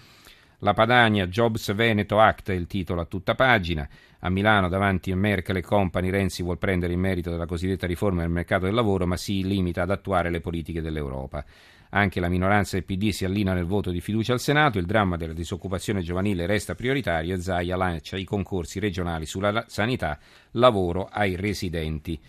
La 0.64 0.74
Padania, 0.74 1.26
Jobs 1.26 1.74
Veneto 1.74 2.20
Act 2.20 2.50
è 2.50 2.54
il 2.54 2.68
titolo 2.68 3.00
a 3.00 3.04
tutta 3.04 3.34
pagina. 3.34 3.88
A 4.20 4.30
Milano, 4.30 4.68
davanti 4.68 5.10
a 5.10 5.16
Merkel 5.16 5.56
e 5.56 5.60
Company, 5.60 6.08
Renzi 6.08 6.44
vuol 6.44 6.58
prendere 6.58 6.92
il 6.92 7.00
merito 7.00 7.30
della 7.30 7.46
cosiddetta 7.46 7.84
riforma 7.88 8.20
del 8.20 8.30
mercato 8.30 8.66
del 8.66 8.74
lavoro, 8.74 9.04
ma 9.04 9.16
si 9.16 9.42
limita 9.42 9.82
ad 9.82 9.90
attuare 9.90 10.30
le 10.30 10.40
politiche 10.40 10.80
dell'Europa. 10.80 11.44
Anche 11.90 12.20
la 12.20 12.28
minoranza 12.28 12.76
del 12.76 12.84
PD 12.84 13.10
si 13.10 13.24
allina 13.24 13.54
nel 13.54 13.64
voto 13.64 13.90
di 13.90 14.00
fiducia 14.00 14.34
al 14.34 14.38
Senato. 14.38 14.78
Il 14.78 14.86
dramma 14.86 15.16
della 15.16 15.32
disoccupazione 15.32 16.00
giovanile 16.00 16.46
resta 16.46 16.76
prioritario 16.76 17.34
e 17.34 17.40
Zaia 17.40 17.74
lancia 17.74 18.16
i 18.16 18.22
concorsi 18.22 18.78
regionali 18.78 19.26
sulla 19.26 19.64
sanità, 19.66 20.16
lavoro 20.52 21.08
ai 21.10 21.34
residenti. 21.34 22.20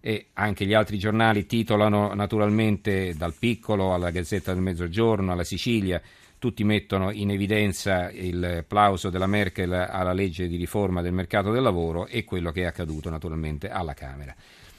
E 0.00 0.30
anche 0.32 0.66
gli 0.66 0.74
altri 0.74 0.98
giornali 0.98 1.46
titolano 1.46 2.14
naturalmente 2.14 3.14
dal 3.16 3.34
piccolo 3.38 3.94
alla 3.94 4.10
Gazzetta 4.10 4.52
del 4.52 4.62
Mezzogiorno, 4.62 5.30
alla 5.30 5.44
Sicilia, 5.44 6.02
tutti 6.40 6.64
mettono 6.64 7.10
in 7.12 7.30
evidenza 7.30 8.10
il 8.10 8.64
plauso 8.66 9.10
della 9.10 9.26
Merkel 9.26 9.72
alla 9.72 10.14
legge 10.14 10.48
di 10.48 10.56
riforma 10.56 11.02
del 11.02 11.12
mercato 11.12 11.52
del 11.52 11.62
lavoro 11.62 12.06
e 12.06 12.24
quello 12.24 12.50
che 12.50 12.62
è 12.62 12.64
accaduto 12.64 13.10
naturalmente 13.10 13.68
alla 13.68 13.92
Camera. 13.92 14.34